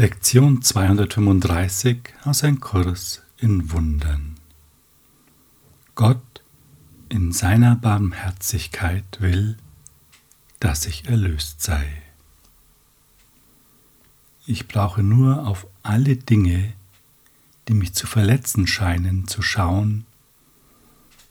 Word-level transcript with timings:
Lektion 0.00 0.62
235 0.62 2.14
aus 2.22 2.44
einem 2.44 2.60
Kurs 2.60 3.20
in 3.36 3.72
Wundern. 3.72 4.36
Gott 5.96 6.44
in 7.08 7.32
seiner 7.32 7.74
Barmherzigkeit 7.74 9.02
will, 9.18 9.56
dass 10.60 10.86
ich 10.86 11.08
erlöst 11.08 11.62
sei. 11.62 11.84
Ich 14.46 14.68
brauche 14.68 15.02
nur 15.02 15.48
auf 15.48 15.66
alle 15.82 16.14
Dinge, 16.14 16.74
die 17.66 17.74
mich 17.74 17.92
zu 17.92 18.06
verletzen 18.06 18.68
scheinen, 18.68 19.26
zu 19.26 19.42
schauen 19.42 20.06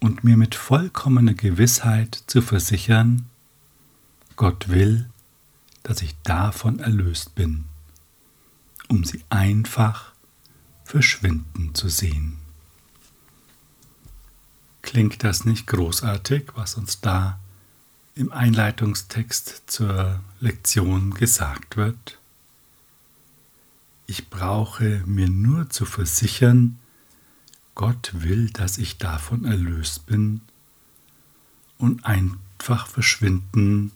und 0.02 0.26
mir 0.26 0.36
mit 0.36 0.56
vollkommener 0.56 1.36
Gewissheit 1.36 2.22
zu 2.28 2.42
versichern, 2.42 3.30
Gott 4.36 4.68
will, 4.68 5.10
dass 5.84 6.02
ich 6.02 6.18
davon 6.24 6.80
erlöst 6.80 7.34
bin 7.34 7.64
um 8.88 9.04
sie 9.04 9.24
einfach 9.30 10.14
verschwinden 10.84 11.76
zu 11.76 11.90
sehen. 11.90 12.38
Klingt 14.82 15.24
das 15.24 15.44
nicht 15.44 15.68
großartig, 15.68 16.52
was 16.56 16.76
uns 16.76 17.02
da 17.02 17.40
im 18.16 18.32
Einleitungstext 18.32 19.64
zur 19.68 20.22
Lektion 20.40 21.14
gesagt 21.14 21.76
wird? 21.76 22.18
Ich 24.06 24.30
brauche 24.30 25.04
mir 25.06 25.28
nur 25.28 25.70
zu 25.70 25.86
versichern, 25.86 26.80
Gott 27.76 28.12
will, 28.14 28.50
dass 28.50 28.78
ich 28.78 28.98
davon 28.98 29.44
erlöst 29.44 30.06
bin 30.06 30.42
und 31.78 32.06
einfach 32.06 32.88
verschwinden 32.88 33.92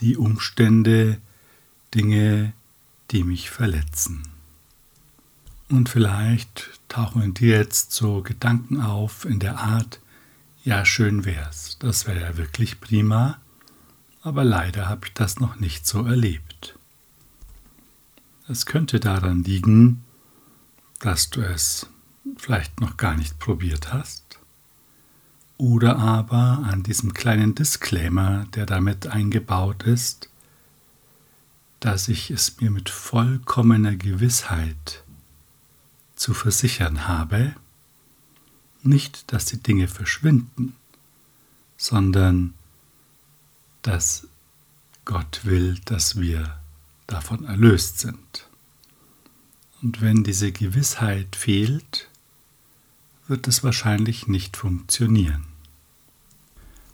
die 0.00 0.16
Umstände, 0.16 1.18
Dinge, 1.94 2.52
die 3.10 3.24
mich 3.24 3.50
verletzen. 3.50 4.33
Und 5.74 5.88
vielleicht 5.88 6.70
tauchen 6.88 7.20
in 7.20 7.34
dir 7.34 7.58
jetzt 7.58 7.90
so 7.90 8.22
Gedanken 8.22 8.80
auf 8.80 9.24
in 9.24 9.40
der 9.40 9.58
Art, 9.58 9.98
ja, 10.62 10.84
schön 10.84 11.24
wär's, 11.24 11.78
das 11.80 12.06
wäre 12.06 12.20
ja 12.20 12.36
wirklich 12.36 12.78
prima, 12.78 13.38
aber 14.22 14.44
leider 14.44 14.88
habe 14.88 15.06
ich 15.08 15.14
das 15.14 15.40
noch 15.40 15.56
nicht 15.56 15.84
so 15.84 16.06
erlebt. 16.06 16.78
Es 18.46 18.66
könnte 18.66 19.00
daran 19.00 19.42
liegen, 19.42 20.04
dass 21.00 21.30
du 21.30 21.40
es 21.40 21.88
vielleicht 22.36 22.80
noch 22.80 22.96
gar 22.96 23.16
nicht 23.16 23.40
probiert 23.40 23.92
hast, 23.92 24.38
oder 25.58 25.98
aber 25.98 26.62
an 26.70 26.84
diesem 26.84 27.14
kleinen 27.14 27.56
Disclaimer, 27.56 28.46
der 28.54 28.66
damit 28.66 29.08
eingebaut 29.08 29.82
ist, 29.82 30.30
dass 31.80 32.06
ich 32.06 32.30
es 32.30 32.60
mir 32.60 32.70
mit 32.70 32.90
vollkommener 32.90 33.96
Gewissheit 33.96 35.03
zu 36.24 36.32
versichern 36.32 37.06
habe, 37.06 37.54
nicht, 38.82 39.30
dass 39.30 39.44
die 39.44 39.62
Dinge 39.62 39.88
verschwinden, 39.88 40.74
sondern 41.76 42.54
dass 43.82 44.26
Gott 45.04 45.44
will, 45.44 45.78
dass 45.84 46.18
wir 46.18 46.58
davon 47.06 47.44
erlöst 47.44 47.98
sind. 47.98 48.48
Und 49.82 50.00
wenn 50.00 50.24
diese 50.24 50.50
Gewissheit 50.50 51.36
fehlt, 51.36 52.08
wird 53.26 53.46
es 53.46 53.62
wahrscheinlich 53.62 54.26
nicht 54.26 54.56
funktionieren. 54.56 55.44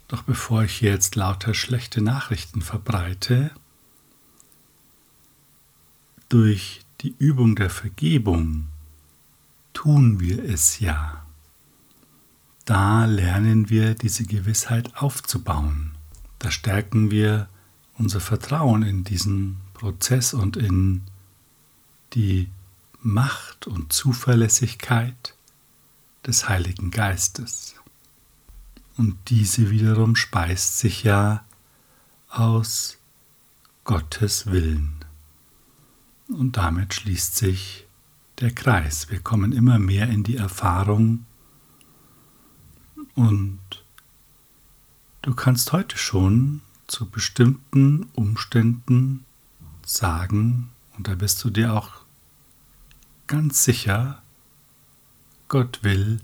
Doch 0.09 0.23
bevor 0.23 0.65
ich 0.65 0.81
jetzt 0.81 1.15
lauter 1.15 1.55
schlechte 1.55 2.03
Nachrichten 2.03 2.63
verbreite, 2.63 3.53
durch 6.29 6.81
die 7.01 7.15
Übung 7.21 7.55
der 7.55 7.71
Vergebung 7.71 8.67
tun 9.73 10.21
wir 10.21 10.45
es 10.45 10.81
ja. 10.81 11.25
Da 12.65 13.05
lernen 13.05 13.69
wir 13.69 13.95
diese 13.95 14.25
Gewissheit 14.25 14.97
aufzubauen. 14.97 15.93
Da 16.39 16.51
stärken 16.51 17.11
wir 17.11 17.49
unser 17.99 18.21
Vertrauen 18.21 18.83
in 18.83 19.05
diesen 19.05 19.61
Prozess 19.75 20.35
und 20.35 20.57
in 20.57 21.03
die 22.15 22.49
Macht 23.03 23.67
und 23.67 23.93
Zuverlässigkeit 23.93 25.35
des 26.27 26.49
Heiligen 26.49 26.91
Geistes. 26.91 27.75
Und 28.97 29.17
diese 29.29 29.71
wiederum 29.71 30.17
speist 30.17 30.79
sich 30.79 31.03
ja 31.05 31.45
aus 32.29 32.99
Gottes 33.85 34.47
Willen. 34.47 34.97
Und 36.29 36.57
damit 36.57 36.95
schließt 36.95 37.37
sich 37.37 37.87
der 38.41 38.51
Kreis. 38.51 39.11
Wir 39.11 39.21
kommen 39.21 39.53
immer 39.53 39.79
mehr 39.79 40.09
in 40.09 40.25
die 40.25 40.37
Erfahrung 40.37 41.27
und 43.15 43.61
du 45.23 45.35
kannst 45.35 45.73
heute 45.73 45.99
schon 45.99 46.63
zu 46.87 47.09
bestimmten 47.09 48.09
Umständen 48.15 49.25
sagen, 49.85 50.71
und 50.97 51.07
da 51.09 51.15
bist 51.15 51.43
du 51.45 51.51
dir 51.51 51.75
auch 51.75 51.91
ganz 53.27 53.65
sicher, 53.65 54.23
Gott 55.49 55.81
will, 55.83 56.21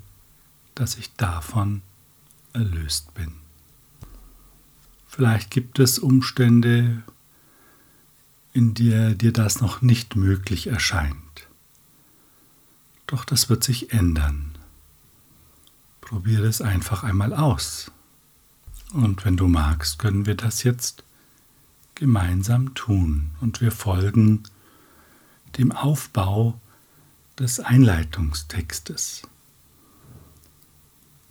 dass 0.75 0.97
ich 0.97 1.15
davon 1.15 1.83
erlöst 2.53 3.15
bin. 3.15 3.33
Vielleicht 5.07 5.51
gibt 5.51 5.79
es 5.79 5.99
Umstände, 5.99 7.03
in 8.53 8.75
der 8.75 9.15
dir 9.15 9.33
das 9.33 9.61
noch 9.61 9.83
nicht 9.83 10.17
möglich 10.17 10.67
erscheint. 10.67 11.26
Doch 13.07 13.25
das 13.25 13.49
wird 13.49 13.63
sich 13.63 13.93
ändern. 13.93 14.57
Probiere 16.01 16.47
es 16.47 16.61
einfach 16.61 17.05
einmal 17.05 17.33
aus. 17.33 17.91
Und 18.93 19.25
wenn 19.25 19.37
du 19.37 19.49
magst, 19.49 19.99
können 19.99 20.27
wir 20.27 20.35
das 20.35 20.63
jetzt 20.63 21.05
gemeinsam 21.95 22.75
tun 22.75 23.31
und 23.41 23.61
wir 23.61 23.73
folgen 23.73 24.45
dem 25.59 25.73
Aufbau 25.73 26.61
des 27.39 27.61
Einleitungstextes. 27.61 29.23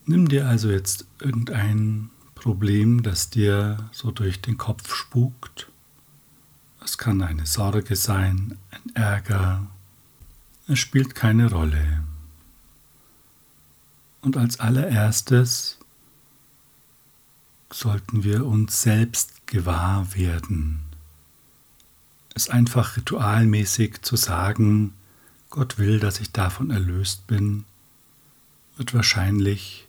Nimm 0.05 0.27
dir 0.27 0.47
also 0.47 0.69
jetzt 0.69 1.07
irgendein 1.19 2.09
Problem, 2.35 3.01
das 3.01 3.29
dir 3.29 3.89
so 3.91 4.11
durch 4.11 4.41
den 4.41 4.57
Kopf 4.57 4.93
spukt. 4.93 5.71
Es 6.83 6.97
kann 6.97 7.21
eine 7.23 7.45
Sorge 7.47 7.95
sein, 7.95 8.57
ein 8.69 8.95
Ärger, 8.95 9.67
es 10.67 10.79
spielt 10.79 11.15
keine 11.15 11.51
Rolle. 11.51 12.03
Und 14.21 14.37
als 14.37 14.59
allererstes 14.59 15.77
sollten 17.71 18.23
wir 18.23 18.45
uns 18.45 18.81
selbst 18.81 19.45
gewahr 19.47 20.15
werden. 20.15 20.79
Es 22.33 22.49
einfach 22.49 22.97
ritualmäßig 22.97 24.01
zu 24.01 24.15
sagen, 24.15 24.93
Gott 25.49 25.77
will, 25.77 25.99
dass 25.99 26.19
ich 26.19 26.31
davon 26.31 26.71
erlöst 26.71 27.27
bin, 27.27 27.65
wird 28.77 28.93
wahrscheinlich 28.93 29.87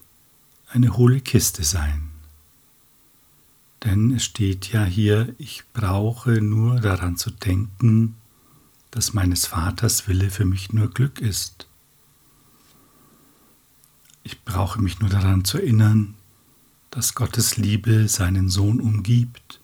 eine 0.69 0.97
hohle 0.97 1.21
Kiste 1.21 1.65
sein. 1.65 2.11
Denn 3.85 4.13
es 4.15 4.25
steht 4.25 4.73
ja 4.73 4.85
hier, 4.85 5.35
ich 5.39 5.65
brauche 5.73 6.41
nur 6.41 6.81
daran 6.81 7.17
zu 7.17 7.31
denken, 7.31 8.17
dass 8.97 9.13
meines 9.13 9.45
Vaters 9.45 10.09
Wille 10.09 10.31
für 10.31 10.47
mich 10.47 10.73
nur 10.73 10.89
Glück 10.89 11.21
ist. 11.21 11.69
Ich 14.23 14.43
brauche 14.43 14.81
mich 14.81 15.01
nur 15.01 15.11
daran 15.11 15.45
zu 15.45 15.59
erinnern, 15.59 16.15
dass 16.89 17.15
Gottes 17.15 17.59
Liebe 17.59 18.09
seinen 18.09 18.49
Sohn 18.49 18.81
umgibt 18.81 19.61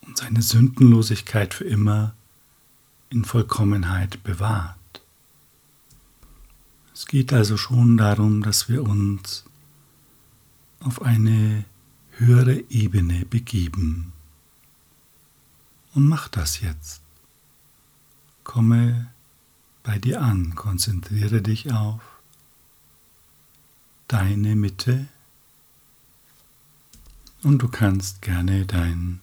und 0.00 0.18
seine 0.18 0.42
Sündenlosigkeit 0.42 1.54
für 1.54 1.62
immer 1.66 2.16
in 3.10 3.24
Vollkommenheit 3.24 4.24
bewahrt. 4.24 4.76
Es 6.92 7.06
geht 7.06 7.32
also 7.32 7.56
schon 7.56 7.96
darum, 7.96 8.42
dass 8.42 8.68
wir 8.68 8.82
uns 8.82 9.44
auf 10.80 11.02
eine 11.02 11.64
höhere 12.16 12.58
Ebene 12.70 13.24
begeben. 13.24 14.12
Und 15.94 16.08
mach 16.08 16.26
das 16.26 16.60
jetzt. 16.60 17.02
Komme 18.50 19.08
bei 19.84 20.00
dir 20.00 20.22
an, 20.22 20.56
konzentriere 20.56 21.40
dich 21.40 21.72
auf 21.72 22.00
deine 24.08 24.56
Mitte 24.56 25.06
und 27.44 27.62
du 27.62 27.68
kannst 27.68 28.22
gerne 28.22 28.66
dein 28.66 29.22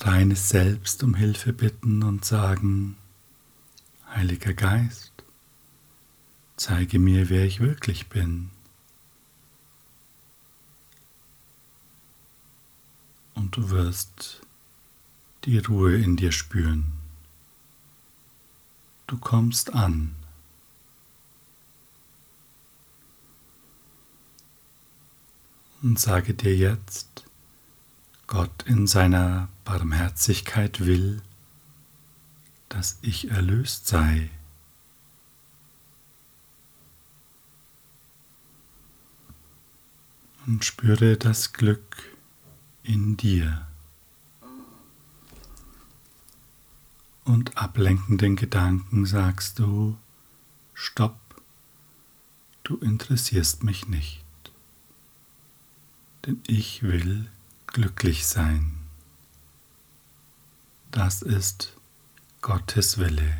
reines 0.00 0.48
Selbst 0.48 1.04
um 1.04 1.14
Hilfe 1.14 1.52
bitten 1.52 2.02
und 2.02 2.24
sagen, 2.24 2.96
Heiliger 4.12 4.52
Geist, 4.52 5.12
zeige 6.56 6.98
mir, 6.98 7.28
wer 7.30 7.44
ich 7.44 7.60
wirklich 7.60 8.08
bin. 8.08 8.50
Und 13.34 13.56
du 13.56 13.70
wirst 13.70 14.40
die 15.44 15.58
Ruhe 15.58 15.94
in 15.96 16.16
dir 16.16 16.32
spüren. 16.32 16.95
Du 19.06 19.18
kommst 19.18 19.74
an. 19.74 20.14
Und 25.82 25.98
sage 25.98 26.34
dir 26.34 26.56
jetzt, 26.56 27.24
Gott 28.26 28.64
in 28.64 28.86
seiner 28.86 29.48
Barmherzigkeit 29.64 30.84
will, 30.84 31.22
dass 32.68 32.98
ich 33.02 33.30
erlöst 33.30 33.86
sei. 33.86 34.30
Und 40.46 40.64
spüre 40.64 41.16
das 41.16 41.52
Glück 41.52 42.16
in 42.82 43.16
dir. 43.16 43.65
Und 47.26 47.58
ablenkenden 47.58 48.36
Gedanken 48.36 49.04
sagst 49.04 49.58
du, 49.58 49.98
stopp, 50.74 51.18
du 52.62 52.76
interessierst 52.76 53.64
mich 53.64 53.88
nicht, 53.88 54.24
denn 56.24 56.40
ich 56.46 56.84
will 56.84 57.28
glücklich 57.66 58.28
sein. 58.28 58.78
Das 60.92 61.20
ist 61.20 61.76
Gottes 62.42 62.96
Wille. 62.96 63.38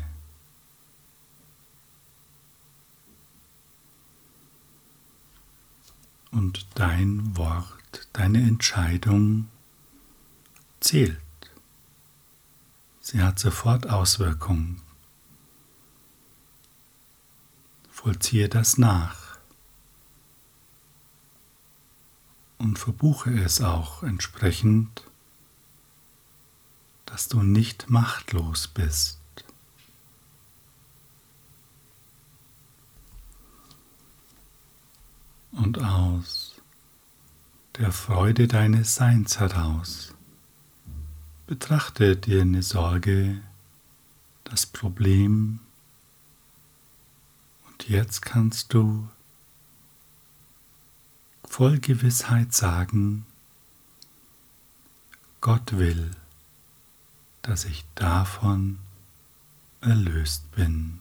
Und 6.31 6.67
dein 6.75 7.37
Wort, 7.37 8.09
deine 8.11 8.39
Entscheidung 8.39 9.47
zählt. 10.81 11.21
Sie 13.09 13.23
hat 13.23 13.39
sofort 13.39 13.89
Auswirkungen. 13.89 14.81
Vollziehe 17.89 18.49
das 18.49 18.77
nach 18.77 19.37
und 22.57 22.77
verbuche 22.77 23.29
es 23.29 23.61
auch 23.61 24.03
entsprechend 24.03 25.05
dass 27.05 27.29
du 27.29 27.43
nicht 27.43 27.89
machtlos 27.89 28.67
bist. 28.67 29.21
Und 35.53 35.81
aus 35.81 36.61
der 37.77 37.93
Freude 37.93 38.49
deines 38.49 38.95
Seins 38.95 39.39
heraus 39.39 40.13
betrachte 41.47 42.15
dir 42.15 42.41
eine 42.41 42.61
Sorge, 42.61 43.41
das 44.43 44.65
Problem 44.65 45.59
und 47.67 47.89
jetzt 47.89 48.21
kannst 48.21 48.73
du 48.73 49.09
voll 51.43 51.79
Gewissheit 51.79 52.53
sagen, 52.53 53.25
Gott 55.41 55.77
will 55.77 56.11
dass 57.47 57.63
ich 57.63 57.85
davon 57.95 58.77
erlöst 59.79 60.51
bin. 60.51 60.99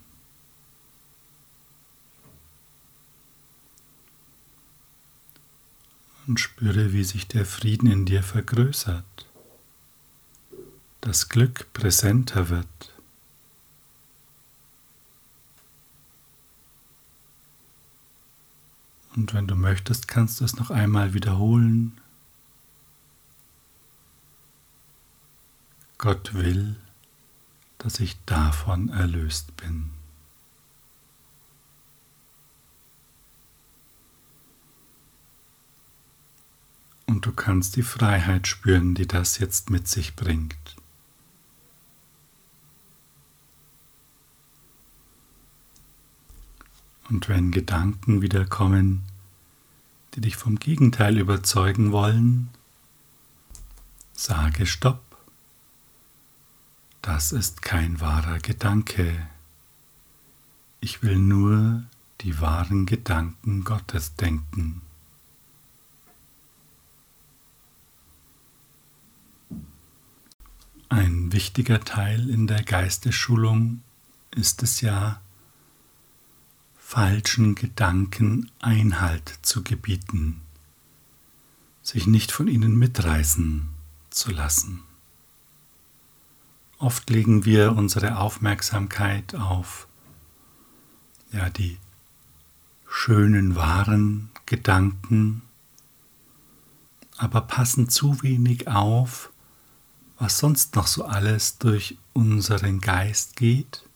Und 6.28 6.38
spüre, 6.38 6.92
wie 6.92 7.02
sich 7.02 7.26
der 7.26 7.44
Frieden 7.44 7.90
in 7.90 8.06
dir 8.06 8.22
vergrößert, 8.22 9.26
das 11.06 11.28
Glück 11.28 11.72
präsenter 11.72 12.48
wird. 12.48 12.92
Und 19.14 19.32
wenn 19.32 19.46
du 19.46 19.54
möchtest, 19.54 20.08
kannst 20.08 20.40
du 20.40 20.44
es 20.44 20.56
noch 20.56 20.70
einmal 20.70 21.14
wiederholen. 21.14 22.00
Gott 25.96 26.34
will, 26.34 26.74
dass 27.78 28.00
ich 28.00 28.16
davon 28.24 28.88
erlöst 28.88 29.56
bin. 29.56 29.90
Und 37.06 37.24
du 37.24 37.32
kannst 37.32 37.76
die 37.76 37.84
Freiheit 37.84 38.48
spüren, 38.48 38.96
die 38.96 39.06
das 39.06 39.38
jetzt 39.38 39.70
mit 39.70 39.86
sich 39.86 40.16
bringt. 40.16 40.75
Und 47.08 47.28
wenn 47.28 47.52
Gedanken 47.52 48.22
wieder 48.22 48.44
kommen, 48.46 49.02
die 50.14 50.20
dich 50.20 50.36
vom 50.36 50.58
Gegenteil 50.58 51.18
überzeugen 51.18 51.92
wollen, 51.92 52.48
sage 54.12 54.66
Stopp. 54.66 55.02
Das 57.02 57.32
ist 57.32 57.62
kein 57.62 58.00
wahrer 58.00 58.38
Gedanke. 58.38 59.28
Ich 60.80 61.02
will 61.02 61.18
nur 61.18 61.84
die 62.22 62.40
wahren 62.40 62.86
Gedanken 62.86 63.62
Gottes 63.62 64.16
denken. 64.16 64.82
Ein 70.88 71.32
wichtiger 71.32 71.80
Teil 71.80 72.30
in 72.30 72.46
der 72.46 72.62
Geistesschulung 72.62 73.82
ist 74.30 74.62
es 74.62 74.80
ja, 74.80 75.20
falschen 76.88 77.56
Gedanken 77.56 78.48
Einhalt 78.60 79.40
zu 79.42 79.64
gebieten, 79.64 80.40
sich 81.82 82.06
nicht 82.06 82.30
von 82.30 82.46
ihnen 82.46 82.78
mitreißen 82.78 83.68
zu 84.10 84.30
lassen. 84.30 84.84
Oft 86.78 87.10
legen 87.10 87.44
wir 87.44 87.72
unsere 87.72 88.18
Aufmerksamkeit 88.18 89.34
auf 89.34 89.88
ja, 91.32 91.50
die 91.50 91.76
schönen, 92.88 93.56
wahren 93.56 94.30
Gedanken, 94.46 95.42
aber 97.16 97.40
passen 97.40 97.88
zu 97.88 98.22
wenig 98.22 98.68
auf, 98.68 99.32
was 100.20 100.38
sonst 100.38 100.76
noch 100.76 100.86
so 100.86 101.04
alles 101.04 101.58
durch 101.58 101.98
unseren 102.12 102.80
Geist 102.80 103.34
geht 103.34 103.86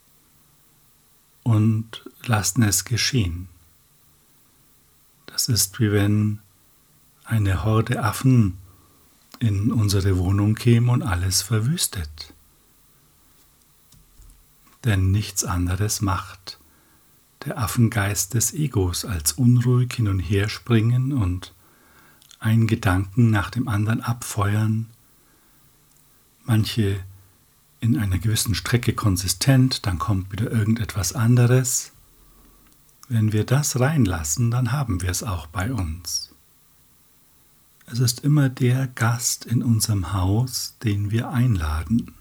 und 1.43 2.05
lassen 2.25 2.63
es 2.63 2.85
geschehen. 2.85 3.49
Das 5.27 5.49
ist 5.49 5.81
wie 5.81 5.93
wenn 5.93 6.41
eine 7.25 7.65
Horde 7.65 8.03
Affen 8.03 8.59
in 9.39 9.73
unsere 9.73 10.19
Wohnung 10.19 10.55
käme 10.55 10.93
und 10.93 11.03
alles 11.03 11.43
verwüstet 11.43 12.35
denn 14.85 15.11
nichts 15.11 15.45
anderes 15.45 16.01
macht 16.01 16.59
der 17.45 17.59
Affengeist 17.59 18.35
des 18.35 18.53
Egos 18.53 19.05
als 19.05 19.33
unruhig 19.33 19.95
hin 19.95 20.09
und 20.09 20.21
her 20.21 20.49
springen 20.49 21.13
und 21.13 21.55
einen 22.39 22.67
Gedanken 22.67 23.31
nach 23.31 23.51
dem 23.51 23.69
anderen 23.69 24.03
abfeuern, 24.03 24.89
manche 26.45 27.03
in 27.81 27.99
einer 27.99 28.19
gewissen 28.19 28.55
Strecke 28.55 28.93
konsistent, 28.93 29.87
dann 29.87 29.99
kommt 29.99 30.31
wieder 30.33 30.51
irgendetwas 30.51 31.15
anderes. 31.15 31.93
Wenn 33.09 33.33
wir 33.33 33.45
das 33.45 33.81
reinlassen, 33.81 34.51
dann 34.51 34.73
haben 34.73 35.03
wir 35.03 35.11
es 35.11 35.23
auch 35.23 35.47
bei 35.47 35.73
uns. 35.73 36.31
Es 37.87 37.99
ist 37.99 38.21
immer 38.21 38.49
der 38.49 38.87
Gast 38.87 39.47
in 39.47 39.63
unserem 39.63 40.13
Haus, 40.13 40.77
den 40.85 41.11
wir 41.11 41.31
einladen. 41.31 42.15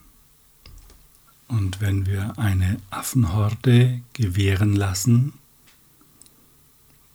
Und 1.48 1.82
wenn 1.82 2.06
wir 2.06 2.40
eine 2.40 2.80
Affenhorde 2.90 4.02
gewähren 4.14 4.74
lassen, 4.76 5.34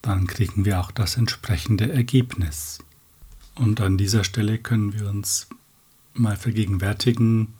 dann 0.03 0.27
kriegen 0.27 0.65
wir 0.65 0.81
auch 0.81 0.91
das 0.91 1.17
entsprechende 1.17 1.91
Ergebnis. 1.91 2.79
Und 3.55 3.81
an 3.81 3.97
dieser 3.97 4.23
Stelle 4.23 4.59
können 4.59 4.93
wir 4.93 5.09
uns 5.09 5.49
mal 6.13 6.37
vergegenwärtigen, 6.37 7.55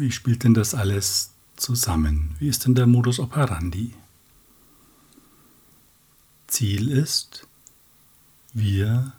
wie 0.00 0.10
spielt 0.10 0.44
denn 0.44 0.54
das 0.54 0.74
alles 0.74 1.30
zusammen? 1.56 2.34
Wie 2.38 2.48
ist 2.48 2.64
denn 2.64 2.74
der 2.74 2.86
Modus 2.86 3.20
operandi? 3.20 3.94
Ziel 6.46 6.88
ist, 6.88 7.46
wir 8.52 9.12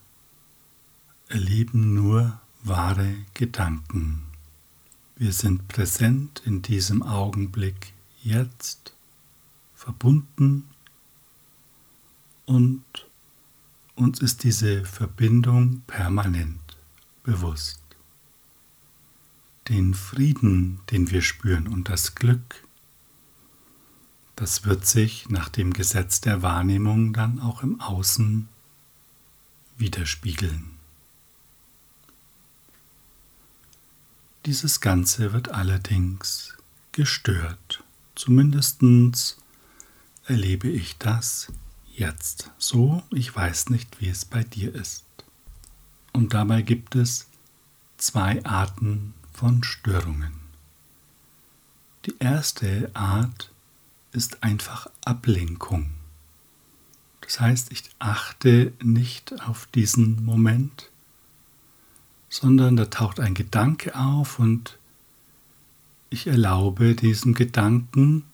erleben 1.30 1.94
nur 1.94 2.42
wahre 2.64 3.16
Gedanken. 3.34 4.24
Wir 5.16 5.32
sind 5.32 5.68
präsent 5.68 6.42
in 6.46 6.62
diesem 6.62 7.04
Augenblick 7.04 7.94
jetzt, 8.24 8.94
verbunden 9.76 10.68
und 12.46 12.84
uns 13.96 14.20
ist 14.20 14.44
diese 14.44 14.84
Verbindung 14.84 15.82
permanent 15.88 16.60
bewusst. 17.24 17.81
Den 19.68 19.94
Frieden, 19.94 20.80
den 20.92 21.12
wir 21.12 21.22
spüren 21.22 21.68
und 21.68 21.90
das 21.90 22.16
Glück, 22.16 22.64
Das 24.36 24.66
wird 24.66 24.88
sich 24.88 25.30
nach 25.30 25.50
dem 25.50 25.72
Gesetz 25.72 26.20
der 26.20 26.42
Wahrnehmung 26.42 27.14
dann 27.14 27.40
auch 27.40 27.62
im 27.62 27.80
Außen 27.80 28.48
widerspiegeln. 29.78 30.72
Dieses 34.48 34.82
Ganze 34.82 35.32
wird 35.34 35.50
allerdings 35.50 36.58
gestört. 36.92 37.84
Zumindest 38.16 38.82
erlebe 40.26 40.70
ich 40.70 40.98
das 40.98 41.52
jetzt 41.94 42.50
so. 42.58 43.04
Ich 43.12 43.36
weiß 43.36 43.70
nicht, 43.70 44.02
wie 44.02 44.10
es 44.10 44.26
bei 44.26 44.44
dir 44.44 44.74
ist. 44.74 45.06
Und 46.14 46.34
dabei 46.34 46.64
gibt 46.64 46.96
es 46.96 47.28
zwei 47.98 48.44
Arten 48.44 49.14
von 49.42 49.64
Störungen. 49.64 50.34
Die 52.06 52.14
erste 52.20 52.92
Art 52.94 53.52
ist 54.12 54.44
einfach 54.44 54.88
Ablenkung. 55.04 55.96
Das 57.22 57.40
heißt, 57.40 57.72
ich 57.72 57.90
achte 57.98 58.72
nicht 58.84 59.42
auf 59.42 59.66
diesen 59.74 60.24
Moment, 60.24 60.92
sondern 62.30 62.76
da 62.76 62.86
taucht 62.86 63.20
ein 63.20 63.34
Gedanke 63.34 63.96
auf 63.96 64.38
und 64.38 64.78
ich 66.12 66.28
erlaube 66.28 66.94
diesem 66.94 67.34
Gedanken 67.34 68.26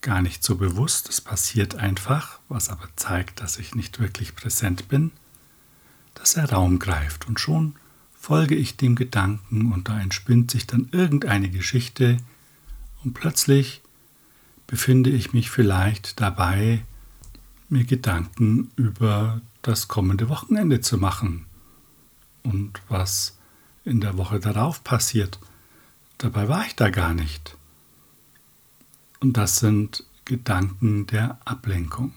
gar 0.00 0.22
nicht 0.22 0.44
so 0.44 0.54
bewusst, 0.54 1.08
es 1.08 1.20
passiert 1.20 1.74
einfach, 1.74 2.38
was 2.48 2.68
aber 2.68 2.88
zeigt, 2.94 3.40
dass 3.40 3.58
ich 3.58 3.74
nicht 3.74 3.98
wirklich 3.98 4.36
präsent 4.36 4.88
bin, 4.88 5.10
dass 6.14 6.36
er 6.36 6.52
Raum 6.52 6.78
greift 6.78 7.26
und 7.26 7.40
schon 7.40 7.74
folge 8.28 8.56
ich 8.56 8.76
dem 8.76 8.94
Gedanken 8.94 9.72
und 9.72 9.88
da 9.88 9.98
entspinnt 9.98 10.50
sich 10.50 10.66
dann 10.66 10.90
irgendeine 10.92 11.48
Geschichte 11.48 12.18
und 13.02 13.14
plötzlich 13.14 13.80
befinde 14.66 15.08
ich 15.08 15.32
mich 15.32 15.50
vielleicht 15.50 16.20
dabei, 16.20 16.84
mir 17.70 17.84
Gedanken 17.84 18.70
über 18.76 19.40
das 19.62 19.88
kommende 19.88 20.28
Wochenende 20.28 20.82
zu 20.82 20.98
machen 20.98 21.46
und 22.42 22.82
was 22.90 23.38
in 23.86 24.02
der 24.02 24.18
Woche 24.18 24.40
darauf 24.40 24.84
passiert. 24.84 25.38
Dabei 26.18 26.50
war 26.50 26.66
ich 26.66 26.76
da 26.76 26.90
gar 26.90 27.14
nicht. 27.14 27.56
Und 29.20 29.38
das 29.38 29.56
sind 29.56 30.04
Gedanken 30.26 31.06
der 31.06 31.38
Ablenkung. 31.46 32.12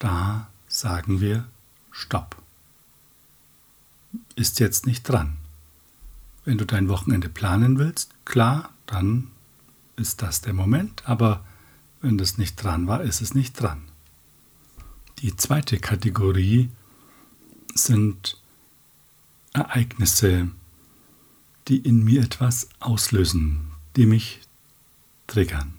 Da 0.00 0.50
sagen 0.68 1.22
wir 1.22 1.48
Stopp. 1.92 2.45
Ist 4.34 4.60
jetzt 4.60 4.86
nicht 4.86 5.02
dran. 5.02 5.36
Wenn 6.44 6.58
du 6.58 6.64
dein 6.64 6.88
Wochenende 6.88 7.28
planen 7.28 7.78
willst, 7.78 8.10
klar, 8.24 8.70
dann 8.86 9.30
ist 9.96 10.22
das 10.22 10.42
der 10.42 10.52
Moment, 10.52 11.08
aber 11.08 11.44
wenn 12.00 12.18
das 12.18 12.38
nicht 12.38 12.62
dran 12.62 12.86
war, 12.86 13.02
ist 13.02 13.20
es 13.20 13.34
nicht 13.34 13.60
dran. 13.60 13.82
Die 15.18 15.34
zweite 15.34 15.78
Kategorie 15.78 16.70
sind 17.74 18.38
Ereignisse, 19.52 20.48
die 21.68 21.78
in 21.78 22.04
mir 22.04 22.22
etwas 22.22 22.68
auslösen, 22.78 23.72
die 23.96 24.06
mich 24.06 24.40
triggern. 25.26 25.74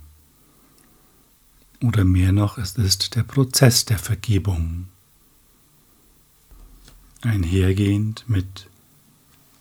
Oder 1.82 2.04
mehr 2.04 2.32
noch, 2.32 2.56
es 2.58 2.76
ist 2.76 3.14
der 3.14 3.22
Prozess 3.24 3.84
der 3.84 3.98
Vergebung, 3.98 4.88
einhergehend 7.20 8.24
mit 8.26 8.70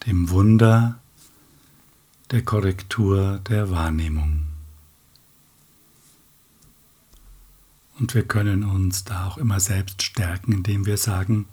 dem 0.08 0.30
Wunder 0.30 1.01
der 2.32 2.44
Korrektur 2.44 3.40
der 3.50 3.70
Wahrnehmung. 3.72 4.48
Und 8.00 8.16
wir 8.16 8.26
können 8.26 8.64
uns 8.64 9.04
da 9.04 9.28
auch 9.28 9.38
immer 9.38 9.60
selbst 9.60 10.02
stärken, 10.02 10.54
indem 10.54 10.86
wir 10.86 10.98
sagen, 10.98 11.46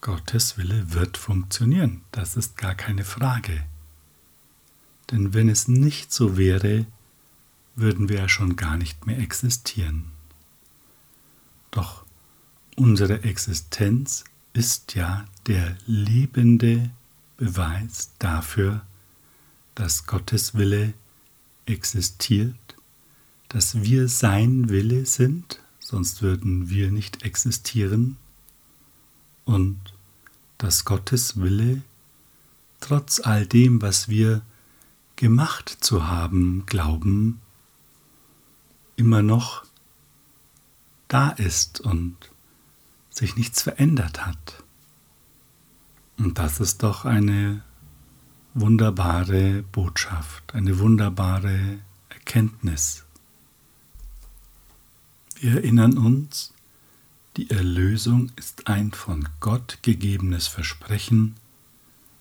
Gottes 0.00 0.58
Wille 0.58 0.92
wird 0.92 1.16
funktionieren. 1.16 2.02
Das 2.10 2.36
ist 2.36 2.56
gar 2.56 2.74
keine 2.74 3.04
Frage. 3.04 3.64
Denn 5.10 5.32
wenn 5.32 5.48
es 5.48 5.68
nicht 5.68 6.12
so 6.12 6.36
wäre, 6.36 6.86
würden 7.76 8.08
wir 8.08 8.16
ja 8.18 8.28
schon 8.28 8.56
gar 8.56 8.76
nicht 8.76 9.06
mehr 9.06 9.18
existieren. 9.18 10.10
Doch 11.70 12.04
unsere 12.76 13.22
Existenz 13.22 14.24
ist 14.52 14.94
ja 14.94 15.24
der 15.46 15.76
lebende 15.86 16.90
Beweis 17.36 18.10
dafür, 18.18 18.84
dass 19.80 20.06
Gottes 20.06 20.54
Wille 20.54 20.92
existiert, 21.64 22.56
dass 23.48 23.82
wir 23.82 24.08
sein 24.08 24.68
Wille 24.68 25.06
sind 25.06 25.60
sonst 25.90 26.22
würden 26.22 26.70
wir 26.70 26.92
nicht 26.92 27.24
existieren 27.24 28.16
und 29.44 29.80
dass 30.56 30.84
Gottes 30.84 31.40
Wille 31.40 31.82
trotz 32.78 33.20
all 33.20 33.44
dem, 33.44 33.82
was 33.82 34.08
wir 34.08 34.42
gemacht 35.16 35.68
zu 35.80 36.06
haben, 36.06 36.64
glauben, 36.66 37.40
immer 38.94 39.22
noch 39.22 39.64
da 41.08 41.30
ist 41.30 41.80
und 41.80 42.16
sich 43.10 43.34
nichts 43.34 43.62
verändert 43.62 44.24
hat. 44.24 44.62
Und 46.18 46.38
das 46.38 46.60
ist 46.60 46.84
doch 46.84 47.04
eine 47.04 47.64
wunderbare 48.54 49.62
Botschaft, 49.70 50.54
eine 50.54 50.78
wunderbare 50.78 51.78
Erkenntnis. 52.08 53.04
Wir 55.38 55.52
erinnern 55.52 55.96
uns, 55.96 56.52
die 57.36 57.48
Erlösung 57.50 58.30
ist 58.36 58.66
ein 58.66 58.92
von 58.92 59.28
Gott 59.38 59.78
gegebenes 59.82 60.48
Versprechen, 60.48 61.36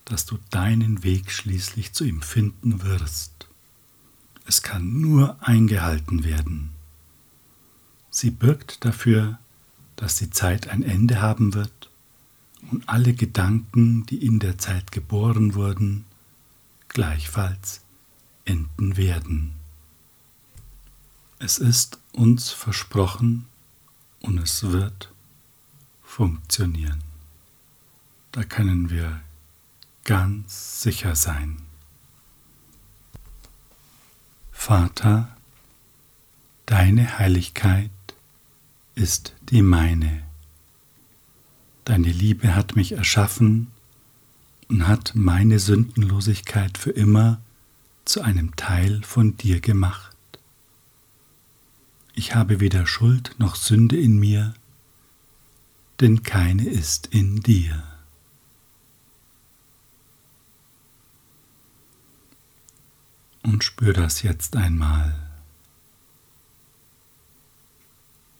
dass 0.06 0.26
du 0.26 0.38
deinen 0.52 1.04
Weg 1.04 1.32
schließlich 1.32 1.94
zu 1.94 2.04
ihm 2.04 2.22
finden 2.22 2.84
wirst. 2.84 3.48
Es 4.46 4.62
kann 4.62 5.02
nur 5.02 5.38
eingehalten 5.42 6.24
werden. 6.24 6.72
Sie 8.10 8.32
birgt 8.32 8.86
dafür, 8.86 9.40
dass 9.96 10.16
die 10.16 10.30
Zeit 10.30 10.70
ein 10.70 10.84
Ende 10.84 11.22
haben 11.22 11.54
wird 11.54 11.90
und 12.72 12.88
alle 12.88 13.14
Gedanken, 13.14 14.06
die 14.06 14.26
in 14.26 14.40
der 14.40 14.58
Zeit 14.58 14.92
geboren 14.92 15.56
wurden, 15.56 16.06
gleichfalls 16.90 17.82
enden 18.46 18.98
werden. 18.98 19.56
Es 21.40 21.58
ist 21.58 22.00
uns 22.12 22.52
versprochen 22.52 23.46
und 24.20 24.38
es 24.40 24.64
wird 24.64 25.14
funktionieren. 26.04 27.02
Da 28.32 28.44
können 28.44 28.90
wir 28.90 29.22
ganz 30.04 30.82
sicher 30.82 31.16
sein. 31.16 31.62
Vater, 34.52 35.36
deine 36.66 37.18
Heiligkeit 37.18 37.90
ist 38.96 39.34
die 39.44 39.62
meine. 39.62 40.24
Deine 41.86 42.12
Liebe 42.12 42.54
hat 42.54 42.76
mich 42.76 42.92
erschaffen 42.92 43.72
und 44.70 44.88
hat 44.88 45.14
meine 45.16 45.60
Sündenlosigkeit 45.60 46.78
für 46.78 46.92
immer 46.92 47.42
zu 48.06 48.22
einem 48.22 48.56
Teil 48.56 49.04
von 49.04 49.36
dir 49.36 49.60
gemacht. 49.60 50.16
Ich 52.14 52.36
habe 52.36 52.60
weder 52.60 52.86
Schuld 52.86 53.36
noch 53.40 53.56
Sünde 53.56 54.00
in 54.00 54.20
mir, 54.20 54.54
denn 56.00 56.24
keine 56.24 56.68
ist 56.68 57.08
in 57.08 57.42
dir. 57.42 57.84
Und 63.42 63.64
spür 63.64 63.94
das 63.94 64.22
jetzt 64.22 64.56
einmal. 64.56 65.16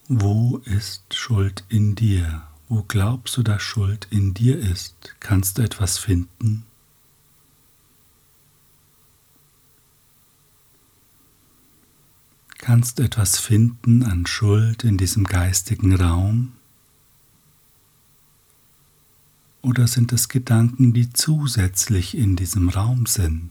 Wo 0.08 0.58
ist 0.66 1.14
Schuld 1.16 1.64
in 1.70 1.96
dir? 1.96 2.49
Wo 2.70 2.84
glaubst 2.88 3.36
du, 3.36 3.42
dass 3.42 3.64
Schuld 3.64 4.08
in 4.12 4.36
dir 4.36 4.60
ist? 4.60 5.16
Kannst 5.20 5.58
du 5.58 5.64
etwas 5.64 5.98
finden? 5.98 6.68
Kannst 12.60 13.00
du 13.00 13.04
etwas 13.04 13.40
finden 13.40 14.04
an 14.04 14.28
Schuld 14.28 14.84
in 14.84 14.98
diesem 14.98 15.24
geistigen 15.24 15.96
Raum? 15.96 16.54
Oder 19.64 19.88
sind 19.88 20.14
es 20.14 20.30
Gedanken, 20.30 20.94
die 20.94 21.12
zusätzlich 21.12 22.16
in 22.16 22.36
diesem 22.36 22.70
Raum 22.70 23.08
sind? 23.08 23.50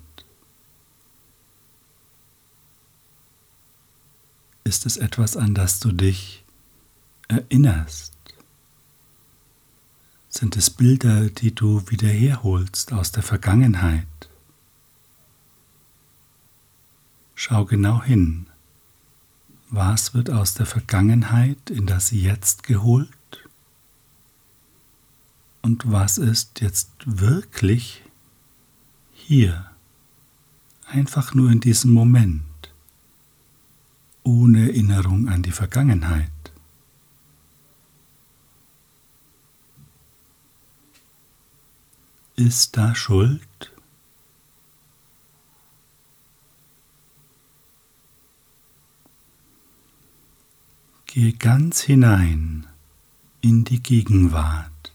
Ist 4.63 4.87
es 4.87 4.97
etwas, 4.97 5.37
an 5.37 5.55
das 5.55 5.81
du 5.81 5.91
dich 5.91 6.45
erinnerst? 7.27 8.18
Sind 10.39 10.57
es 10.57 10.71
Bilder, 10.71 11.31
die 11.31 11.53
du 11.53 11.91
wieder 11.91 12.07
herholst 12.07 12.93
aus 12.93 13.11
der 13.11 13.25
Vergangenheit? 13.25 14.07
Schau 17.35 17.65
genau 17.65 18.05
hin. 18.05 18.47
Was 19.69 20.15
wird 20.15 20.31
aus 20.31 20.55
der 20.55 20.67
Vergangenheit 20.67 21.71
in 21.71 21.87
das 21.87 22.13
Jetzt 22.13 22.63
geholt? 22.63 23.09
Und 25.61 25.91
was 25.91 26.19
ist 26.19 26.61
jetzt 26.61 26.93
wirklich 27.05 28.05
hier? 29.13 29.69
Einfach 30.87 31.35
nur 31.35 31.51
in 31.51 31.59
diesem 31.59 31.93
Moment, 31.93 32.45
ohne 34.23 34.69
Erinnerung 34.69 35.29
an 35.29 35.43
die 35.43 35.51
Vergangenheit. 35.51 36.38
Ist 42.39 42.77
da 42.77 42.95
Schuld? 42.95 43.73
Gehe 51.07 51.33
ganz 51.33 51.81
hinein 51.81 52.69
in 53.41 53.65
die 53.65 53.83
Gegenwart, 53.83 54.93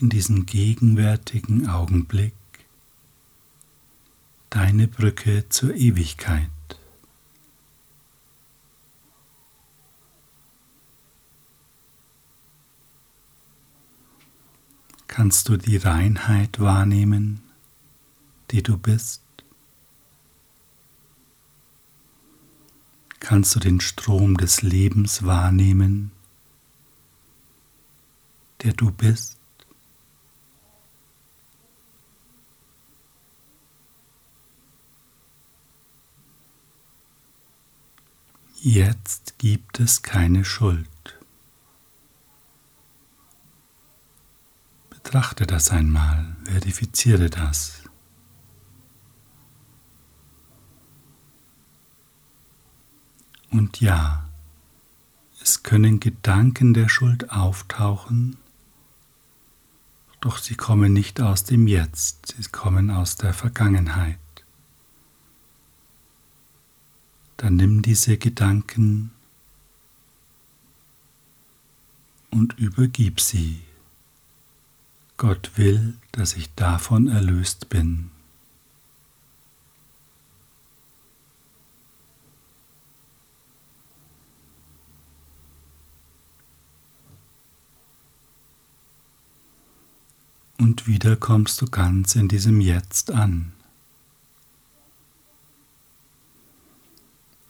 in 0.00 0.10
diesen 0.10 0.44
gegenwärtigen 0.44 1.66
Augenblick, 1.66 2.34
deine 4.50 4.88
Brücke 4.88 5.48
zur 5.48 5.74
Ewigkeit. 5.74 6.50
Kannst 15.12 15.50
du 15.50 15.58
die 15.58 15.76
Reinheit 15.76 16.58
wahrnehmen, 16.58 17.42
die 18.50 18.62
du 18.62 18.78
bist. 18.78 19.20
Kannst 23.20 23.54
du 23.54 23.60
den 23.60 23.82
Strom 23.82 24.38
des 24.38 24.62
Lebens 24.62 25.22
wahrnehmen, 25.22 26.12
der 28.62 28.72
du 28.72 28.90
bist. 28.90 29.36
Jetzt 38.62 39.36
gibt 39.36 39.78
es 39.78 40.00
keine 40.00 40.46
Schuld. 40.46 40.91
Betrachte 45.12 45.46
das 45.46 45.70
einmal, 45.70 46.36
verifiziere 46.44 47.28
das. 47.28 47.82
Und 53.50 53.78
ja, 53.82 54.26
es 55.42 55.62
können 55.62 56.00
Gedanken 56.00 56.72
der 56.72 56.88
Schuld 56.88 57.30
auftauchen, 57.30 58.38
doch 60.22 60.38
sie 60.38 60.54
kommen 60.54 60.94
nicht 60.94 61.20
aus 61.20 61.44
dem 61.44 61.66
Jetzt, 61.66 62.34
sie 62.38 62.48
kommen 62.48 62.90
aus 62.90 63.16
der 63.16 63.34
Vergangenheit. 63.34 64.18
Dann 67.36 67.56
nimm 67.56 67.82
diese 67.82 68.16
Gedanken 68.16 69.10
und 72.30 72.58
übergib 72.58 73.20
sie. 73.20 73.60
Gott 75.22 75.52
will, 75.54 75.94
dass 76.10 76.34
ich 76.34 76.52
davon 76.56 77.06
erlöst 77.06 77.68
bin. 77.68 78.10
Und 90.58 90.88
wieder 90.88 91.14
kommst 91.14 91.60
du 91.60 91.66
ganz 91.66 92.16
in 92.16 92.26
diesem 92.26 92.60
Jetzt 92.60 93.12
an. 93.12 93.52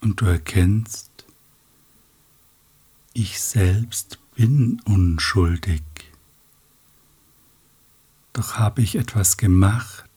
Und 0.02 0.20
du 0.20 0.26
erkennst, 0.26 1.24
ich 3.14 3.40
selbst 3.40 4.18
bin 4.34 4.78
unschuldig. 4.84 5.82
Doch 8.32 8.58
habe 8.58 8.82
ich 8.82 8.96
etwas 8.96 9.36
gemacht, 9.36 10.08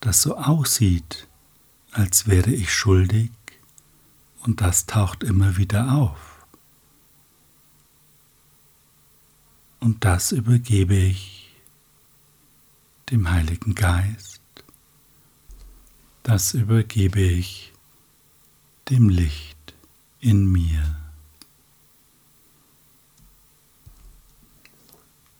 das 0.00 0.22
so 0.22 0.36
aussieht, 0.36 1.28
als 1.92 2.26
wäre 2.26 2.50
ich 2.50 2.72
schuldig, 2.72 3.30
und 4.40 4.60
das 4.60 4.86
taucht 4.86 5.22
immer 5.22 5.56
wieder 5.56 5.92
auf. 5.92 6.46
Und 9.80 10.04
das 10.04 10.32
übergebe 10.32 10.94
ich 10.94 11.54
dem 13.10 13.30
Heiligen 13.30 13.74
Geist, 13.74 14.40
das 16.22 16.54
übergebe 16.54 17.20
ich 17.20 17.72
dem 18.88 19.10
Licht 19.10 19.74
in 20.20 20.50
mir. 20.50 20.96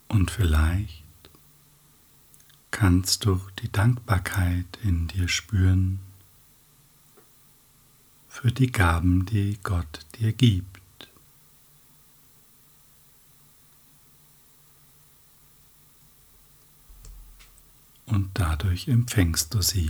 Und 0.07 0.29
vielleicht 0.29 1.04
kannst 2.75 3.23
du 3.23 3.39
die 3.59 3.71
Dankbarkeit 3.71 4.65
in 4.83 5.07
dir 5.07 5.29
spüren 5.29 6.01
für 8.27 8.51
die 8.51 8.69
Gaben, 8.69 9.25
die 9.25 9.57
Gott 9.63 10.05
dir 10.15 10.33
gibt. 10.33 10.81
Und 18.07 18.31
dadurch 18.33 18.89
empfängst 18.89 19.53
du 19.53 19.61
sie. 19.61 19.89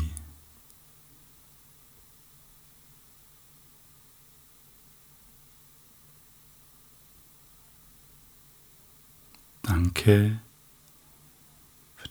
Danke 9.63 10.39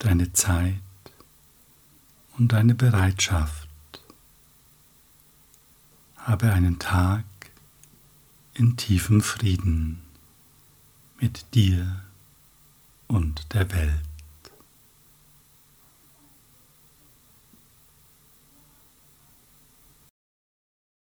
deine 0.04 0.32
Zeit 0.32 0.74
und 2.36 2.52
deine 2.52 2.74
Bereitschaft. 2.74 3.68
Habe 6.16 6.52
einen 6.52 6.78
Tag 6.78 7.24
in 8.52 8.76
tiefem 8.76 9.22
Frieden 9.22 10.02
mit 11.20 11.54
dir 11.54 12.02
und 13.06 13.54
der 13.54 13.70
Welt. 13.72 14.13